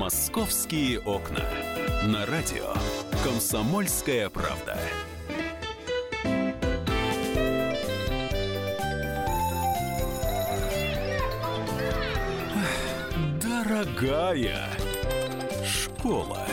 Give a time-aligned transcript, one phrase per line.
[0.00, 1.44] Московские окна.
[2.06, 2.72] На радио
[3.22, 4.78] «Комсомольская правда».
[13.42, 14.70] Дорогая
[15.66, 16.46] школа.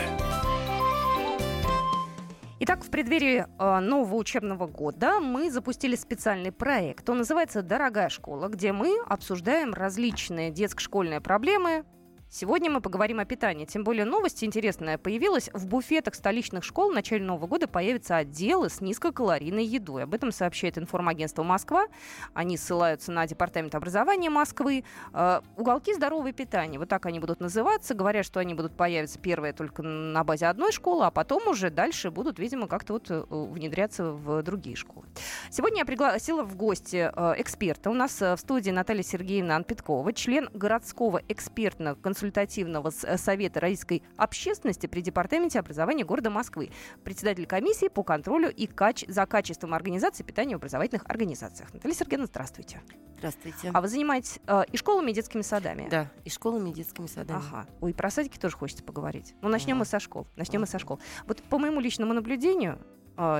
[2.60, 7.08] Итак, в преддверии э, нового учебного года мы запустили специальный проект.
[7.08, 11.86] Он называется «Дорогая школа», где мы обсуждаем различные детско-школьные проблемы,
[12.30, 13.64] Сегодня мы поговорим о питании.
[13.64, 15.48] Тем более новость интересная появилась.
[15.54, 20.02] В буфетах столичных школ в начале Нового года появятся отделы с низкокалорийной едой.
[20.02, 21.86] Об этом сообщает информагентство «Москва».
[22.34, 24.84] Они ссылаются на Департамент образования Москвы.
[25.14, 26.78] Э, уголки здорового питания.
[26.78, 27.94] Вот так они будут называться.
[27.94, 32.10] Говорят, что они будут появиться первые только на базе одной школы, а потом уже дальше
[32.10, 35.06] будут, видимо, как-то вот э, внедряться в другие школы.
[35.50, 37.88] Сегодня я пригласила в гости э, эксперта.
[37.88, 44.88] У нас в студии Наталья Сергеевна Анпеткова, член городского экспертного консультативного консультативного совета российской общественности
[44.88, 46.70] при Департаменте образования города Москвы,
[47.04, 49.04] председатель комиссии по контролю и кач...
[49.06, 51.72] за качеством организации питания в образовательных организациях.
[51.72, 52.80] Наталья Сергеевна, здравствуйте.
[53.18, 53.70] Здравствуйте.
[53.72, 55.88] А вы занимаетесь э, и школами, и детскими садами?
[55.88, 57.40] Да, и школами, и детскими садами.
[57.48, 57.66] Ага.
[57.80, 59.34] Ой, про садики тоже хочется поговорить.
[59.40, 59.80] Ну, начнем ага.
[59.80, 60.26] мы со школ.
[60.34, 60.62] Начнем ага.
[60.62, 61.00] мы со школ.
[61.26, 62.80] Вот по моему личному наблюдению,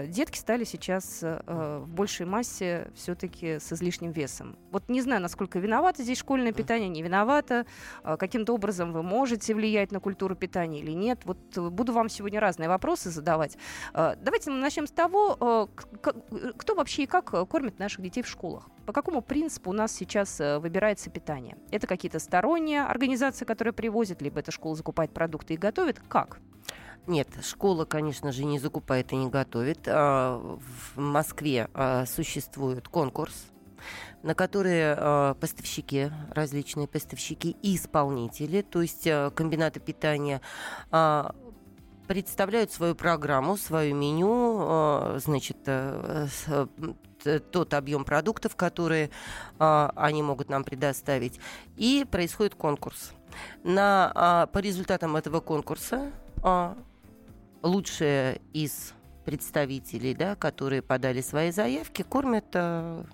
[0.06, 4.56] детки стали сейчас э, в большей массе все-таки с излишним весом.
[4.72, 7.64] Вот не знаю, насколько виновато здесь школьное питание, не виновато,
[8.02, 11.20] а, каким-то образом вы можете влиять на культуру питания или нет.
[11.24, 13.56] Вот э, буду вам сегодня разные вопросы задавать.
[13.92, 15.68] А, давайте мы начнем с того,
[16.56, 18.68] кто вообще и как кормит наших детей в школах.
[18.88, 21.58] По какому принципу у нас сейчас э, выбирается питание?
[21.70, 26.00] Это какие-то сторонние организации, которые привозят, либо эта школа закупает продукты и готовит?
[26.08, 26.40] Как?
[27.08, 29.88] Нет, школа, конечно же, не закупает и не готовит.
[29.88, 30.38] А,
[30.94, 33.46] в Москве а, существует конкурс,
[34.22, 40.42] на которые а, поставщики, различные поставщики и исполнители, то есть комбинаты питания
[42.06, 46.26] представляют свою программу, свое меню, значит, э,
[47.52, 49.10] тот объем продуктов, которые
[49.58, 51.38] они могут нам предоставить,
[51.76, 53.12] и происходит конкурс.
[53.62, 56.10] На, по результатам этого конкурса
[57.62, 63.04] лучшие из представителей, да, которые подали свои заявки, кормят э,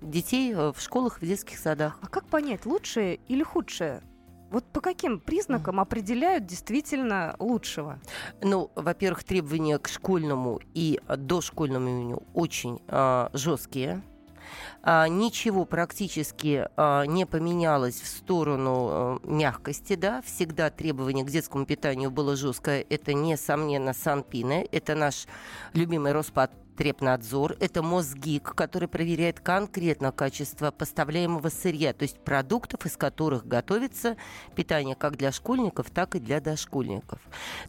[0.00, 1.98] детей в школах, в детских садах.
[2.00, 4.02] А как понять, лучшее или худшее?
[4.50, 7.98] Вот по каким признакам определяют действительно лучшего?
[8.42, 14.02] Ну, во-первых, требования к школьному и дошкольному меню очень э, жесткие
[14.84, 22.10] ничего практически а, не поменялось в сторону а, мягкости, да, всегда требование к детскому питанию
[22.10, 25.26] было жесткое, это, несомненно, Санпины, это наш
[25.72, 27.56] любимый Роспад Трепнадзор.
[27.60, 34.16] Это Мосгик, который проверяет конкретно качество поставляемого сырья, то есть продуктов, из которых готовится
[34.54, 37.20] питание как для школьников, так и для дошкольников.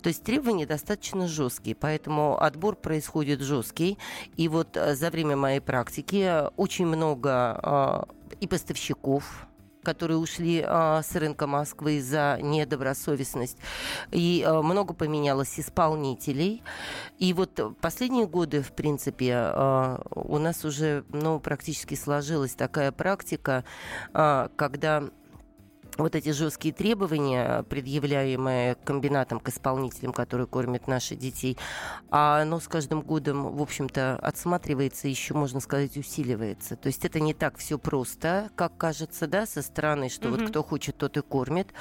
[0.02, 3.98] То есть требования достаточно жесткие, поэтому отбор происходит жесткий.
[4.38, 9.48] И вот э, за время моей практики очень много э, и поставщиков,
[9.84, 13.58] которые ушли а, с рынка Москвы за недобросовестность.
[14.12, 16.64] И а, много поменялось исполнителей.
[17.20, 23.64] И вот последние годы, в принципе, а, у нас уже ну, практически сложилась такая практика,
[24.14, 25.10] когда
[25.98, 31.58] вот эти жесткие требования, предъявляемые комбинатом к исполнителям, которые кормят наших детей,
[32.10, 36.76] а оно с каждым годом, в общем-то, отсматривается, еще, можно сказать, усиливается.
[36.76, 40.40] То есть это не так все просто, как кажется, да, со стороны, что mm-hmm.
[40.40, 41.74] вот кто хочет, тот и кормит.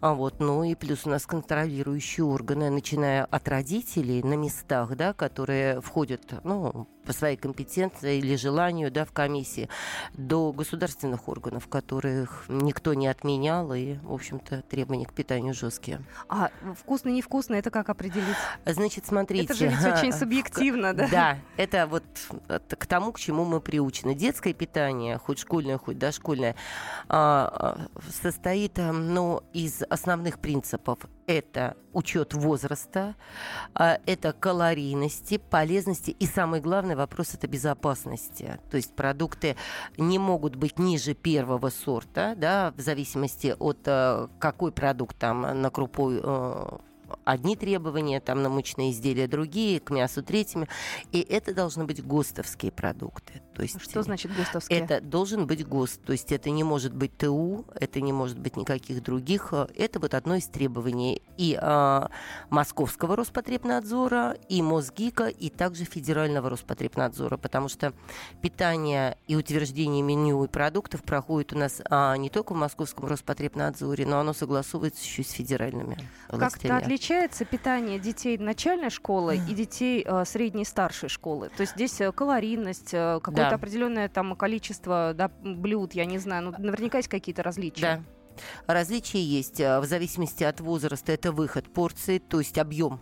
[0.00, 5.12] А вот, ну и плюс у нас контролирующие органы, начиная от родителей на местах, да,
[5.12, 9.68] которые входят, ну, по своей компетенции или желанию, да, в комиссии,
[10.14, 16.00] до государственных органов, которых никто не отменял менял, и, в общем-то, требования к питанию жесткие.
[16.28, 18.36] А вкусно, невкусно, это как определить?
[18.64, 19.44] Значит, смотрите.
[19.44, 21.08] Это же ведь очень субъективно, да?
[21.08, 22.04] Да, это вот
[22.68, 24.14] к тому, к чему мы приучены.
[24.14, 26.54] Детское питание, хоть школьное, хоть дошкольное,
[27.08, 27.78] а,
[28.22, 33.14] состоит ну, из основных принципов это учет возраста,
[33.74, 36.60] а, это калорийности, полезности и самый
[36.94, 38.58] главный вопрос это безопасности.
[38.70, 39.56] То есть продукты
[39.98, 45.70] не могут быть ниже первого сорта, да, в зависимости от э, какой продукт там на
[45.70, 46.78] крупу э,
[47.24, 50.68] одни требования, там на мучные изделия другие, к мясу третьими.
[51.12, 53.42] И это должны быть ГОСТовские продукты.
[53.54, 54.80] То есть, Что значит ГОСТовские?
[54.80, 58.56] Это должен быть ГОСТ, то есть это не может быть ТУ, это не может быть
[58.56, 59.52] никаких других.
[59.76, 62.10] Это вот одно из требований и а,
[62.50, 67.92] Московского Роспотребнадзора, и Мосгика, и также Федерального Роспотребнадзора, потому что
[68.42, 74.04] питание и утверждение меню и продуктов проходит у нас а, не только в Московском Роспотребнадзоре,
[74.06, 75.96] но оно согласуется еще с федеральными
[76.28, 76.72] властями.
[76.72, 81.50] Как-то отличается питание детей начальной школы и детей а, средней и старшей школы?
[81.56, 83.56] То есть здесь э, калорийность, э, какое-то да.
[83.56, 87.80] определенное там количество да, блюд, я не знаю, ну наверняка есть какие-то различия.
[87.80, 88.02] Да.
[88.66, 91.12] Различия есть э, в зависимости от возраста.
[91.12, 93.00] Это выход порции, то есть объем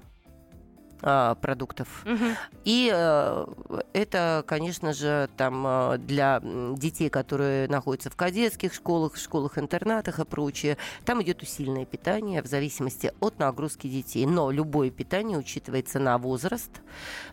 [1.02, 2.04] продуктов.
[2.06, 2.24] Угу.
[2.64, 3.46] И э,
[3.92, 10.76] это, конечно же, там э, для детей, которые находятся в кадетских школах, школах-интернатах и прочее,
[11.04, 14.26] там идет усиленное питание в зависимости от нагрузки детей.
[14.26, 16.70] Но любое питание учитывается на возраст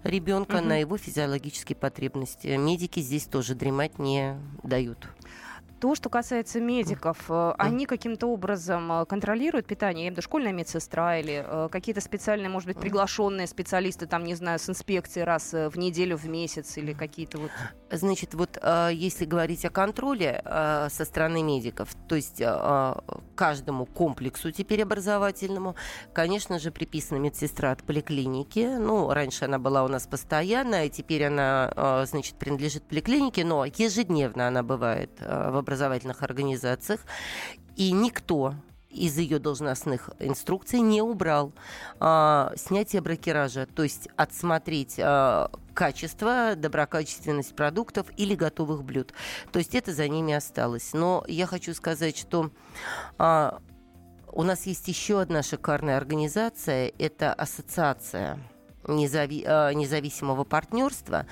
[0.03, 0.65] ребенка, угу.
[0.65, 2.47] на его физиологические потребности.
[2.47, 5.07] Медики здесь тоже дремать не дают.
[5.79, 10.03] То, что касается медиков, э, они каким-то образом э, контролируют питание?
[10.03, 14.25] Я имею в виду школьная медсестра или э, какие-то специальные, может быть, приглашенные специалисты, там,
[14.25, 17.51] не знаю, с инспекцией раз в неделю, в месяц или какие-то вот...
[17.91, 18.59] Значит, вот
[18.91, 22.41] если говорить о контроле со стороны медиков, то есть
[23.35, 25.75] каждому комплексу теперь образовательному,
[26.13, 28.77] конечно же, приписана медсестра от поликлиники.
[28.77, 34.61] Ну, раньше она была у нас постоянная, теперь она, значит, принадлежит поликлинике, но ежедневно она
[34.61, 37.01] бывает в образовательных организациях,
[37.75, 38.55] и никто
[38.89, 41.53] из ее должностных инструкций не убрал
[41.99, 49.13] а, снятие бракеража, то есть отсмотреть а, качество, доброкачественность продуктов или готовых блюд.
[49.51, 50.93] То есть это за ними осталось.
[50.93, 52.49] Но я хочу сказать, что
[53.19, 53.59] а,
[54.31, 58.39] у нас есть еще одна шикарная организация, это ассоциация
[58.83, 61.27] а, независимого партнерства,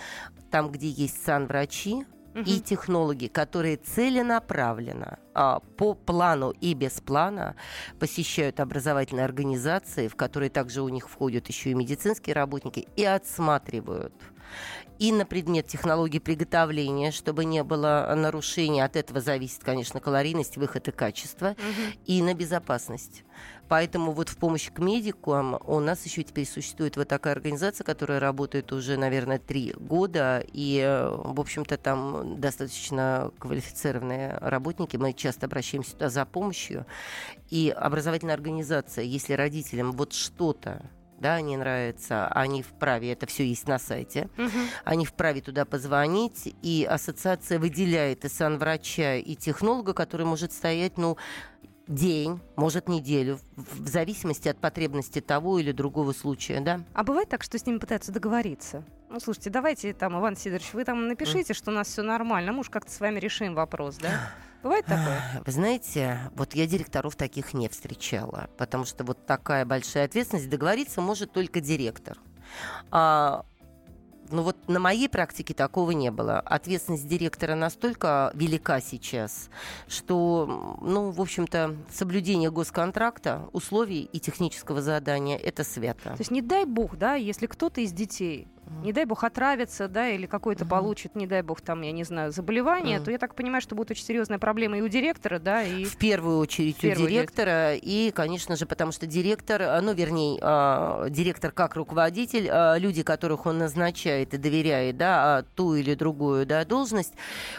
[0.52, 2.06] там, где есть санврачи,
[2.46, 7.56] и технологи, которые целенаправленно а, по плану и без плана
[8.00, 14.14] посещают образовательные организации, в которые также у них входят еще и медицинские работники, и отсматривают
[15.00, 18.82] и на предмет технологии приготовления, чтобы не было нарушений.
[18.82, 22.00] От этого зависит, конечно, калорийность, выход и качество, угу.
[22.06, 23.24] и на безопасность.
[23.68, 28.20] Поэтому вот в помощь к медикам у нас еще теперь существует вот такая организация, которая
[28.20, 30.82] работает уже, наверное, три года, и,
[31.12, 34.98] в общем-то, там достаточно квалифицированные работники.
[34.98, 36.86] Мы часто обращаемся туда за помощью.
[37.50, 43.68] И образовательная организация, если родителям вот что-то да, не нравится, они вправе, это все есть
[43.68, 44.52] на сайте, угу.
[44.84, 51.18] они вправе туда позвонить, и ассоциация выделяет и санврача, и технолога, который может стоять, ну,
[51.88, 56.82] день, может неделю, в зависимости от потребности того или другого случая, да.
[56.94, 58.84] А бывает так, что с ними пытаются договориться?
[59.10, 62.60] Ну, слушайте, давайте там, Иван Сидорович, вы там напишите, что у нас все нормально, мы
[62.60, 64.32] уж как-то с вами решим вопрос, да?
[64.64, 65.22] Бывает такое?
[65.46, 71.00] Вы знаете, вот я директоров таких не встречала, потому что вот такая большая ответственность договориться
[71.00, 72.18] может только директор.
[72.92, 73.46] А,
[74.30, 76.40] ну вот на моей практике такого не было.
[76.40, 79.50] Ответственность директора настолько велика сейчас,
[79.88, 86.10] что, ну, в общем-то, соблюдение госконтракта, условий и технического задания– это свято.
[86.10, 88.48] То есть не дай бог, да, если кто-то из детей
[88.84, 90.70] не дай бог отравится, да, или какой-то uh-huh.
[90.70, 93.06] получит, не дай бог, там, я не знаю, заболевание, uh-huh.
[93.06, 95.86] то я так понимаю, что будет очень серьезная проблема и у директора, да, и...
[95.86, 97.84] В первую очередь в первую у директора, очередь.
[97.86, 103.04] и, конечно же, потому что директор, а, ну, вернее, э, директор как руководитель, э, люди,
[103.04, 107.14] которых он назначает и доверяет, да, ту или другую, да, должность,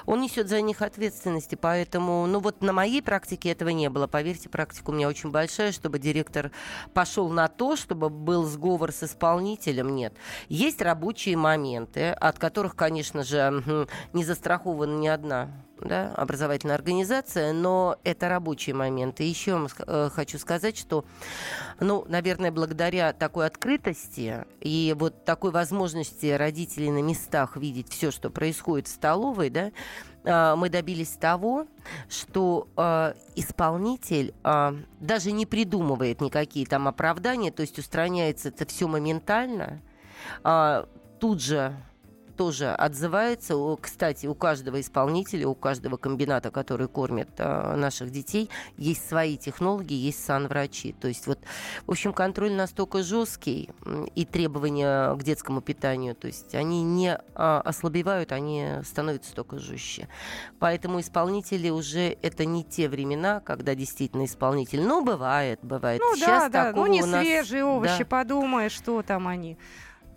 [0.06, 4.48] он несет за них ответственности, поэтому, ну, вот на моей практике этого не было, поверьте,
[4.48, 6.50] практика у меня очень большая, чтобы директор
[6.94, 10.14] пошел на то, чтобы был сговор с исполнителем, нет.
[10.48, 15.50] Есть рабочие моменты, от которых, конечно же, не застрахована ни одна
[15.80, 19.24] да, образовательная организация, но это рабочие моменты.
[19.24, 21.04] Еще э, хочу сказать, что,
[21.80, 28.30] ну, наверное, благодаря такой открытости и вот такой возможности родителей на местах видеть все, что
[28.30, 29.70] происходит в столовой, да,
[30.24, 31.66] э, мы добились того,
[32.08, 38.88] что э, исполнитель э, даже не придумывает никакие там оправдания, то есть устраняется это все
[38.88, 39.80] моментально,
[40.42, 40.88] а,
[41.20, 41.76] тут же
[42.38, 43.54] тоже отзывается.
[43.80, 49.96] Кстати, у каждого исполнителя, у каждого комбината, который кормит а, наших детей, есть свои технологии,
[49.96, 50.94] есть санврачи.
[51.00, 51.40] То есть вот,
[51.84, 53.70] в общем, контроль настолько жесткий
[54.14, 60.08] и требования к детскому питанию, то есть они не а, ослабевают, они становятся только жестче.
[60.60, 64.82] Поэтому исполнители уже это не те времена, когда действительно исполнитель.
[64.82, 66.00] Ну, бывает, бывает.
[66.00, 68.04] Ну Сейчас да, да, ну не свежие овощи, да.
[68.04, 69.58] подумаешь, что там они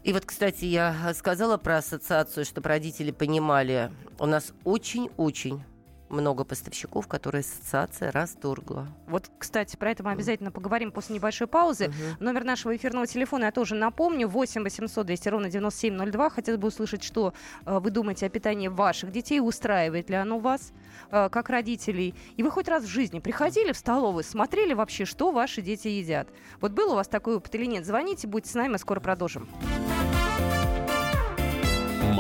[0.03, 5.63] И вот, кстати, я сказала про ассоциацию, чтобы родители понимали, у нас очень-очень
[6.11, 8.87] много поставщиков, которые ассоциация расторгла.
[9.07, 11.87] Вот, кстати, про это мы обязательно поговорим после небольшой паузы.
[11.87, 12.23] Угу.
[12.23, 14.27] Номер нашего эфирного телефона я тоже напомню.
[14.27, 16.29] 8 800 200 ровно 9702.
[16.29, 17.33] Хотелось бы услышать, что
[17.65, 19.39] э, вы думаете о питании ваших детей.
[19.39, 20.73] Устраивает ли оно вас,
[21.11, 22.13] э, как родителей?
[22.35, 26.27] И вы хоть раз в жизни приходили в столовую, смотрели вообще, что ваши дети едят?
[26.59, 27.85] Вот был у вас такой опыт или нет?
[27.85, 29.47] Звоните, будьте с нами, мы скоро продолжим.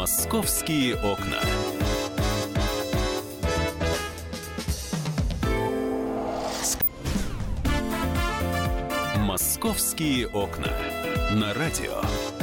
[0.01, 1.37] Московские окна.
[9.19, 10.73] «Московские окна».
[11.33, 12.01] На радио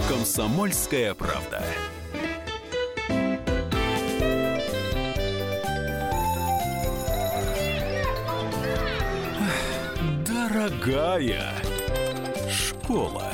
[0.08, 1.64] «Комсомольская правда».
[10.24, 11.56] Дорогая
[12.48, 13.28] школа.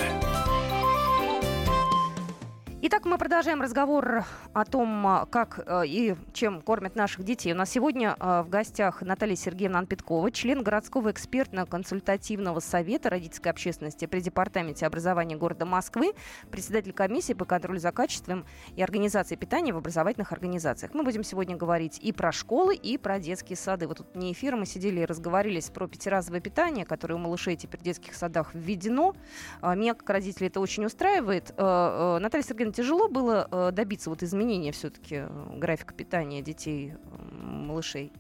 [3.05, 7.53] Итак, мы продолжаем разговор о том, а, как э, и чем кормят наших детей.
[7.53, 14.07] У нас сегодня э, в гостях Наталья Сергеевна Анпеткова, член городского экспертно-консультативного совета родительской общественности
[14.07, 16.15] при Департаменте образования города Москвы,
[16.51, 20.95] председатель комиссии по контролю за качеством и организацией питания в образовательных организациях.
[20.95, 23.87] Мы будем сегодня говорить и про школы, и про детские сады.
[23.87, 27.81] Вот тут не эфир, мы сидели и разговаривались про пятиразовое питание, которое у малышей теперь
[27.81, 29.15] в детских садах введено.
[29.61, 31.51] А, меня, как родителей, это очень устраивает.
[31.59, 36.95] Наталья Сергеевна, тяжело было э, добиться вот изменения все-таки э, графика питания детей,
[37.31, 38.13] малышей?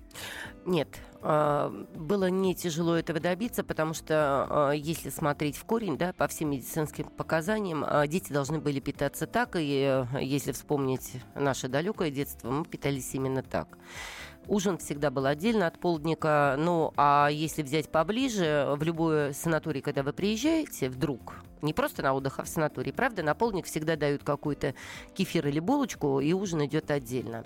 [0.64, 0.88] Нет,
[1.26, 6.28] а, было не тяжело этого добиться, потому что а, если смотреть в корень, да, по
[6.28, 12.11] всем медицинским показаниям, а, дети должны были питаться так, и э, если вспомнить наше далекое
[12.11, 13.78] детство, мы питались именно так.
[14.47, 16.57] Ужин всегда был отдельно от полдника.
[16.59, 22.13] Ну, а если взять поближе, в любой санаторий, когда вы приезжаете, вдруг, не просто на
[22.13, 24.75] отдых, а в санатории, правда, на полдник всегда дают какой-то
[25.15, 27.45] кефир или булочку, и ужин идет отдельно.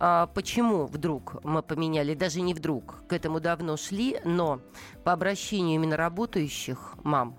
[0.00, 4.60] А почему вдруг мы поменяли, даже не вдруг, к этому давно шли, но
[5.04, 7.38] по обращению именно работающих мам,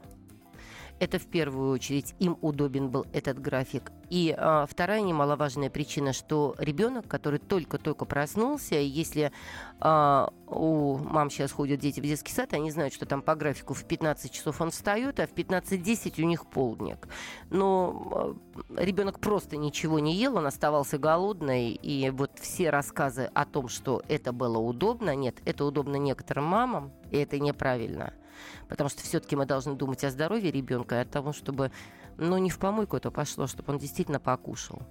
[1.03, 3.91] это в первую очередь им удобен был этот график.
[4.09, 9.31] И а, вторая немаловажная причина, что ребенок, который только-только проснулся, если
[9.79, 13.73] а, у мам сейчас ходят дети в детский сад, они знают, что там по графику
[13.73, 17.07] в 15 часов он встает, а в 15-10 у них полдник.
[17.49, 18.37] Но
[18.77, 23.67] а, ребенок просто ничего не ел, он оставался голодный, и вот все рассказы о том,
[23.67, 28.13] что это было удобно, нет, это удобно некоторым мамам, и это неправильно
[28.69, 31.71] потому что все-таки мы должны думать о здоровье ребенка и о том, чтобы
[32.17, 34.81] но не в помойку это пошло, чтобы он действительно покушал.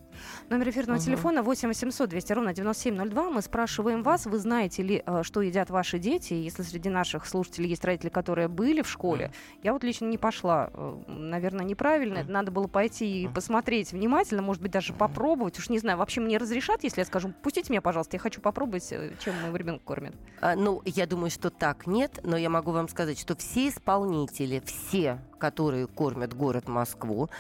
[0.49, 1.05] Номер эфирного угу.
[1.05, 3.31] телефона 8 800 200 ровно 9702.
[3.31, 6.35] Мы спрашиваем вас, вы знаете ли, э, что едят ваши дети?
[6.35, 9.61] Если среди наших слушателей есть родители, которые были в школе, mm.
[9.63, 10.71] я вот лично не пошла.
[10.73, 12.19] Э, наверное, неправильно.
[12.19, 12.31] Mm.
[12.31, 15.59] Надо было пойти и посмотреть внимательно, может быть, даже попробовать.
[15.59, 18.91] Уж не знаю, вообще мне разрешат, если я скажу, пустите меня, пожалуйста, я хочу попробовать,
[18.93, 20.15] э, чем моего ребенка кормят.
[20.41, 24.63] А, ну, я думаю, что так нет, но я могу вам сказать, что все исполнители,
[24.65, 27.31] все, которые кормят город Москву,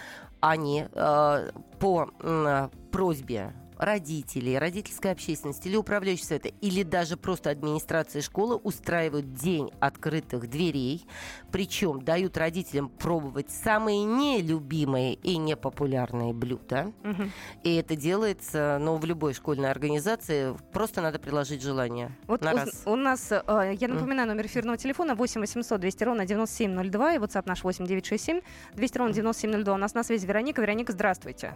[0.42, 8.20] они э, по э, просьбе родителей, родительской общественности или управляющего совета, или даже просто администрации
[8.20, 11.06] школы устраивают день открытых дверей,
[11.50, 16.92] причем дают родителям пробовать самые нелюбимые и непопулярные блюда.
[17.04, 17.22] Угу.
[17.64, 22.10] И это делается, ну, в любой школьной организации, просто надо приложить желание.
[22.26, 22.82] Вот на у, раз.
[22.86, 27.42] у нас, э, я напоминаю, номер эфирного телефона 8 800 200 ровно 9702 и WhatsApp
[27.46, 28.40] наш 8 967
[28.74, 29.74] 200 ровно 9702.
[29.74, 30.60] У нас на связи Вероника.
[30.60, 31.54] Вероника, здравствуйте.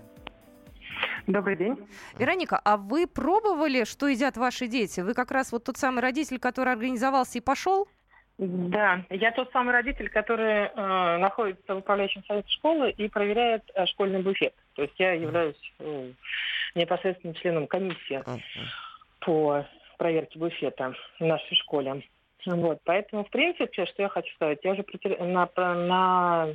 [1.26, 1.76] Добрый день.
[2.18, 5.00] Вероника, а вы пробовали, что едят ваши дети?
[5.00, 7.88] Вы как раз вот тот самый родитель, который организовался и пошел?
[8.38, 13.86] Да, я тот самый родитель, который э, находится в управляющем совете школы и проверяет э,
[13.86, 14.54] школьный буфет.
[14.74, 16.12] То есть я являюсь э,
[16.74, 18.22] непосредственно членом комиссии
[19.20, 19.64] по
[19.96, 22.02] проверке буфета в нашей школе.
[22.44, 24.84] Вот, поэтому, в принципе, что я хочу сказать, я уже
[25.18, 26.48] на, на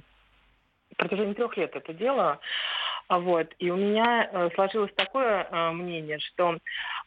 [0.96, 2.40] протяжении трех лет это делаю.
[3.20, 3.54] Вот.
[3.60, 6.58] И у меня э, сложилось такое э, мнение, что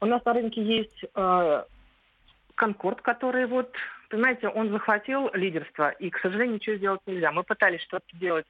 [0.01, 1.65] у нас на рынке есть э,
[2.55, 3.75] Конкорд, который вот,
[4.11, 7.33] понимаете, он захватил лидерство, и, к сожалению, ничего сделать нельзя.
[7.33, 8.45] Мы пытались что-то делать,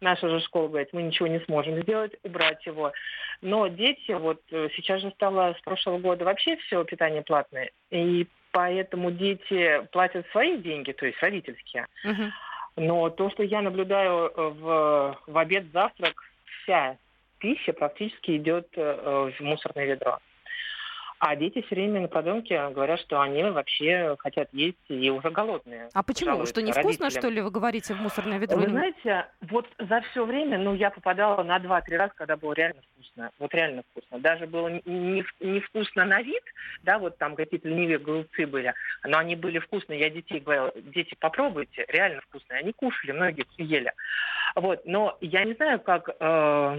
[0.00, 2.92] наша же школа говорит, мы ничего не сможем сделать, убрать его.
[3.42, 8.26] Но дети, вот э, сейчас же стало с прошлого года вообще все питание платное, и
[8.50, 11.86] поэтому дети платят свои деньги, то есть родительские.
[12.04, 12.30] Uh-huh.
[12.74, 16.24] Но то, что я наблюдаю э, в, в обед, завтрак,
[16.62, 16.98] вся
[17.38, 20.18] пища практически идет э, в мусорное ведро.
[21.20, 25.88] А дети все время на подъемке говорят, что они вообще хотят есть и уже голодные.
[25.92, 26.46] А почему?
[26.46, 27.10] Что невкусно, родителям.
[27.10, 28.56] что ли, вы говорите, в мусорное ведро?
[28.56, 32.82] Вы знаете, вот за все время, ну, я попадала на 2-3 раза, когда было реально
[32.82, 33.30] вкусно.
[33.38, 34.20] Вот реально вкусно.
[34.20, 36.42] Даже было невкусно не на вид,
[36.82, 40.00] да, вот там какие-то ленивые голубцы были, но они были вкусные.
[40.00, 42.60] Я детей говорила, дети, попробуйте, реально вкусные.
[42.60, 43.92] Они кушали, многие ели.
[44.54, 46.10] Вот, но я не знаю, как...
[46.20, 46.78] Э,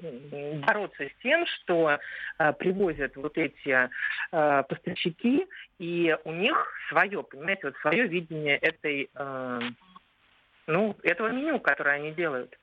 [0.00, 1.98] бороться с тем, что
[2.38, 3.88] э, привозят вот эти
[4.32, 5.46] э, поставщики,
[5.78, 6.56] и у них
[6.88, 9.60] свое, понимаете, вот свое видение этой, э,
[10.66, 12.56] ну, этого меню, которое они делают.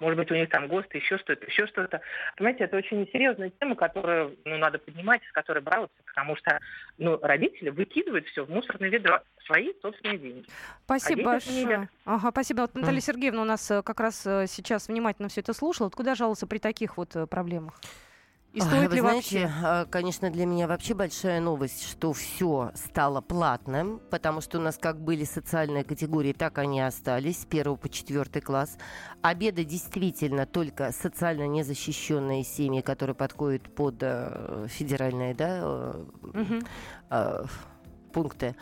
[0.00, 2.00] Может быть, у них там ГОСТ, еще что-то, еще что-то.
[2.36, 6.60] Понимаете, это очень серьезная тема, которую ну, надо поднимать, с которой бороться, потому что
[6.98, 10.46] ну, родители выкидывают все в мусорное ведро свои собственные деньги.
[10.84, 11.88] Спасибо а большое.
[12.04, 12.60] Ага, спасибо.
[12.62, 13.04] Вот Наталья mm.
[13.04, 15.86] Сергеевна у нас э, как раз э, сейчас внимательно все это слушала.
[15.86, 17.74] Вот куда жаловаться при таких вот э, проблемах?
[18.54, 19.52] И стоит Вы ли знаете, вообще?
[19.64, 24.78] А, конечно, для меня вообще большая новость, что все стало платным, потому что у нас
[24.78, 28.78] как были социальные категории, так они остались с 1 по 4 класс.
[29.22, 36.64] Обеды действительно только социально незащищенные семьи, которые подходят под э, федеральные да, э, угу.
[37.10, 37.44] э,
[38.12, 38.54] пункты.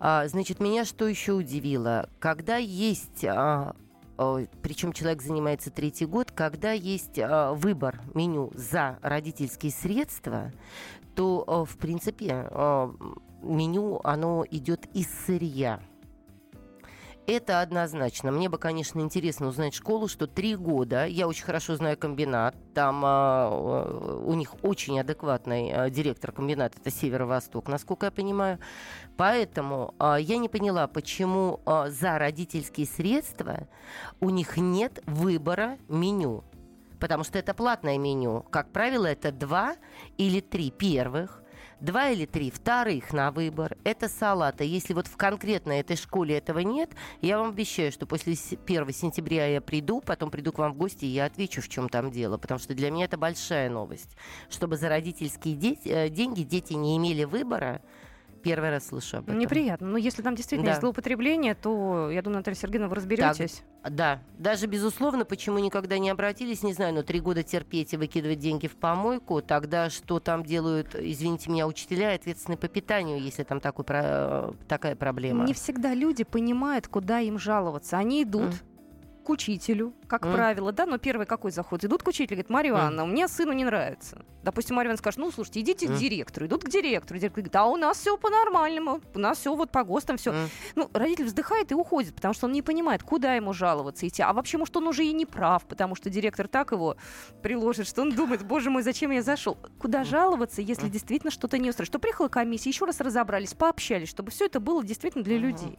[0.00, 2.08] А, значит, меня что еще удивило?
[2.18, 3.76] Когда есть а,
[4.16, 10.52] причем человек занимается третий год, когда есть э, выбор меню за родительские средства,
[11.14, 12.48] то, э, в принципе,
[13.42, 15.80] меню, оно идет из сырья.
[17.26, 18.32] Это однозначно.
[18.32, 23.02] Мне бы, конечно, интересно узнать школу, что три года, я очень хорошо знаю комбинат, там
[23.04, 28.58] а, у них очень адекватный а, директор комбината, это Северо-Восток, насколько я понимаю.
[29.16, 33.68] Поэтому а, я не поняла, почему а, за родительские средства
[34.20, 36.42] у них нет выбора меню.
[36.98, 38.44] Потому что это платное меню.
[38.50, 39.76] Как правило, это два
[40.18, 41.41] или три первых
[41.82, 43.76] два или три вторых на выбор.
[43.84, 44.64] Это салаты.
[44.64, 49.46] Если вот в конкретно этой школе этого нет, я вам обещаю, что после 1 сентября
[49.46, 52.38] я приду, потом приду к вам в гости, и я отвечу, в чем там дело.
[52.38, 54.16] Потому что для меня это большая новость.
[54.48, 57.82] Чтобы за родительские э, деньги дети не имели выбора,
[58.42, 59.38] Первый раз слышу об этом.
[59.38, 59.88] Неприятно.
[59.88, 60.70] Но если там действительно да.
[60.72, 63.62] есть злоупотребление, то, я думаю, Наталья Сергеевна, вы разберетесь.
[63.82, 64.22] Так, да.
[64.38, 68.66] Даже, безусловно, почему никогда не обратились, не знаю, но три года терпеть и выкидывать деньги
[68.66, 73.84] в помойку, тогда что там делают, извините меня, учителя, ответственные по питанию, если там такой,
[73.84, 75.44] такая проблема?
[75.44, 77.98] Не всегда люди понимают, куда им жаловаться.
[77.98, 78.72] Они идут, mm
[79.22, 80.34] к учителю, как mm.
[80.34, 81.82] правило, да, но первый какой заход?
[81.84, 83.04] Идут к учителю, говорит, Мария Ивановна, mm.
[83.04, 84.22] у меня сыну не нравится.
[84.42, 85.96] Допустим, Мария Ивановна скажет, ну, слушайте, идите mm.
[85.96, 86.46] к директору.
[86.46, 87.18] Идут к директору.
[87.18, 90.32] Директор говорит, а у нас все по-нормальному, у нас все вот по ГОСТам, все.
[90.32, 90.48] Mm.
[90.76, 94.22] Ну, родитель вздыхает и уходит, потому что он не понимает, куда ему жаловаться идти.
[94.22, 96.96] А вообще, может, он уже и не прав, потому что директор так его
[97.40, 99.56] приложит, что он думает, боже мой, зачем я зашел?
[99.78, 100.90] Куда жаловаться, если mm.
[100.90, 101.88] действительно что-то не устроит?
[101.88, 105.40] Что приехала комиссия, еще раз разобрались, пообщались, чтобы все это было действительно для mm.
[105.40, 105.78] людей.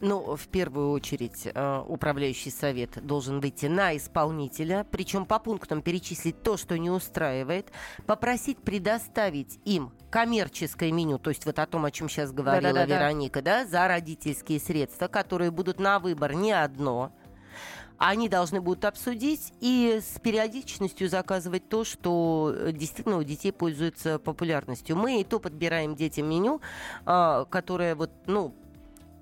[0.00, 6.42] Ну, в первую очередь, э, управляющий совет должен выйти на исполнителя, причем по пунктам перечислить
[6.42, 7.72] то, что не устраивает,
[8.06, 12.86] попросить предоставить им коммерческое меню, то есть вот о том, о чем сейчас говорила да,
[12.86, 17.12] да, да, Вероника, да, за родительские средства, которые будут на выбор не одно,
[17.98, 24.96] они должны будут обсудить и с периодичностью заказывать то, что действительно у детей пользуется популярностью.
[24.96, 26.60] Мы и то подбираем детям меню,
[27.06, 28.54] а, которое вот, ну,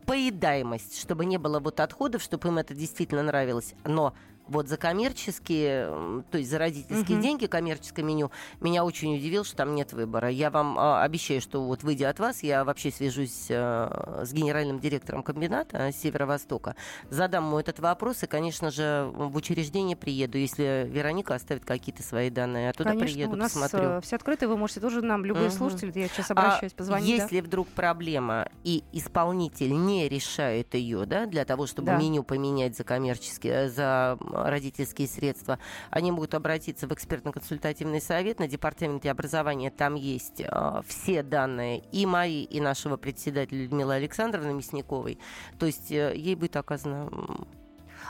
[0.07, 3.75] поедаемость, чтобы не было вот отходов, чтобы им это действительно нравилось.
[3.85, 4.15] Но
[4.53, 7.23] вот за коммерческие, то есть за родительские угу.
[7.23, 10.29] деньги, коммерческое меню, меня очень удивило, что там нет выбора.
[10.29, 14.79] Я вам а, обещаю, что вот выйдя от вас, я вообще свяжусь а, с генеральным
[14.79, 16.77] директором комбината а, Северо-Востока,
[17.11, 22.31] задам ему этот вопрос и, конечно же, в учреждение приеду, если Вероника оставит какие-то свои
[22.31, 22.67] данные.
[22.67, 23.89] Я туда конечно, приеду, у нас посмотрю.
[23.89, 25.55] Э, все открыто, вы можете тоже нам, любые угу.
[25.55, 27.09] слушатели, я сейчас обращаюсь, а позвонить.
[27.09, 27.47] Если да?
[27.47, 31.97] вдруг проблема и исполнитель не решает ее, да, для того, чтобы да.
[31.97, 35.59] меню поменять за коммерческие, за родительские средства,
[35.91, 39.71] они могут обратиться в экспертно-консультативный совет на департаменте образования.
[39.71, 45.19] Там есть э, все данные и мои, и нашего председателя Людмилы Александровны Мясниковой.
[45.59, 47.09] То есть э, ей будет оказано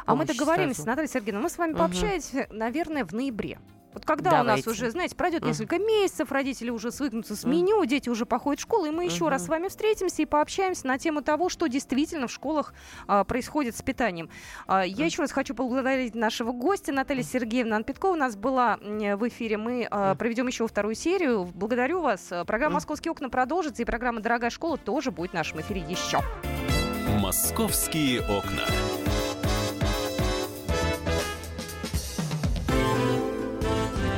[0.06, 0.88] а мы договорились, сразу.
[0.88, 1.80] Наталья Сергеевна, мы с вами угу.
[1.80, 3.58] пообщаемся, наверное, в ноябре.
[3.94, 4.50] Вот когда Давайте.
[4.50, 8.61] у нас уже, знаете, пройдет несколько месяцев, родители уже свыкнутся с меню, дети уже походят
[8.61, 11.66] в школу, и мы еще раз с вами встретимся и пообщаемся на тему того, что
[11.66, 12.72] действительно в школах
[13.07, 14.31] а, происходит с питанием.
[14.66, 18.12] А, я еще раз хочу поблагодарить нашего гостя Наталья Сергеевна Анпеткова.
[18.12, 19.59] У нас была в эфире.
[19.59, 21.44] Мы а, проведем еще вторую серию.
[21.55, 22.33] Благодарю вас.
[22.46, 26.20] Программа «Московские окна» продолжится, и программа «Дорогая школа» тоже будет в нашем эфире еще.
[27.20, 28.64] «Московские окна».